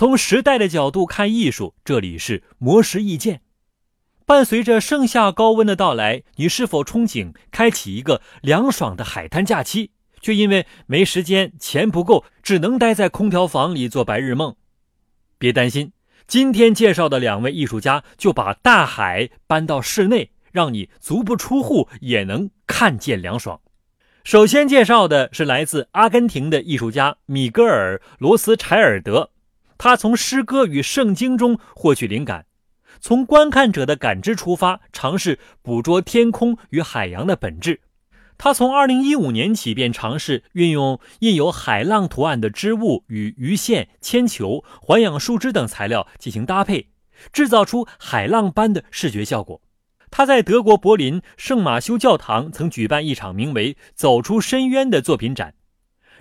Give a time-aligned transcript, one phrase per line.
[0.00, 3.42] 从时代的角度看艺术，这里是魔石意见。
[4.24, 9.90] 伴随着盛夏高温的到来，你是否憧憬开启一个凉爽的海滩假期？
[10.22, 14.56] 却因为没时间、钱不够，只能待在空调房里做白日梦。
[15.36, 15.92] 别担心，
[16.26, 23.60] 今天介绍的两位艺术家就把大海搬到室内，让你足不出户也能看见凉爽。
[24.24, 29.32] 首先介绍的是来自阿根廷的艺术家米格尔·罗斯柴尔德，
[29.82, 32.44] 他从诗歌与圣经中获取灵感，
[33.00, 37.80] 从观看者的感知出发，尝试捕捉天空与海洋的本质。
[38.36, 46.88] 他从2015年起便尝试运用印有海浪图案的织物与鱼线、铅球、环氧树脂等材料进行搭配，
[47.32, 49.62] 制造出海浪般的视觉效果。
[50.10, 55.54] 他在德国柏林圣马修教堂曾举办一场名为“走出深渊”的作品展，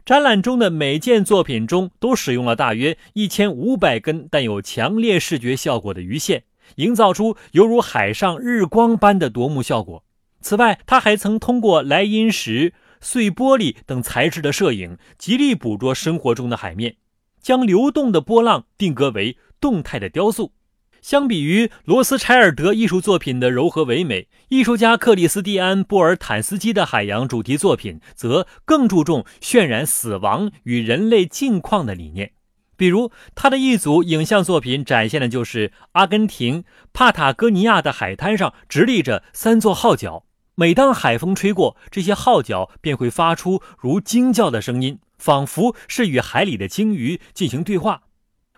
[0.05, 6.43] 展览中的每件作品中都使用了大约1500根带有强烈视觉效果的鱼线，
[6.77, 10.03] 营造出犹如海上日光般的夺目效果。
[10.41, 16.95] 此外，他还曾通过莱茵石、碎玻璃等材质的摄影，极力捕捉生活中的海面，
[17.41, 20.53] 将流动的波浪定格为动态的雕塑。
[21.01, 32.31] 相比于罗斯柴尔德艺术作品的柔和唯美，艺术家克里斯蒂安·波尔坦斯基的海洋主题作品则更注重渲染死亡与人类境况的理念。
[32.75, 40.23] 比如，他的一组影像作品展现的就是阿根廷帕塔哥尼亚的海滩上直立着三座号角。
[40.55, 48.03] 每当海风吹过，这些号角便会发出如惊叫的声音，仿佛是与海里的鲸鱼进行对话。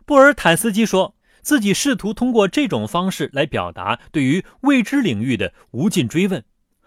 [0.06, 6.44] 布尔坦斯基说自己试图通过这种方式来表达对于未知领域的无尽追问，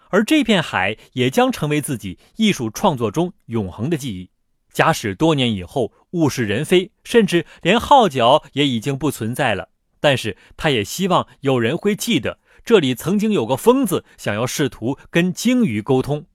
[0.09, 4.29] 而这片海也将成为自己艺术创作中永恒的记忆。
[4.71, 12.39] 假使多年以后物是人非，甚至连号角也已经不存在了，但是他也希望有人会记得。
[12.65, 16.25] 这里曾经有个疯子想要试图跟鲸鱼沟通。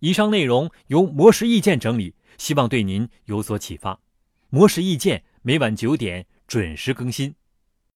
[0.00, 4.00] 以上内容由魔石意见整理，希望对您有所启发。
[4.50, 7.34] 魔石意见每晚九点准时更新。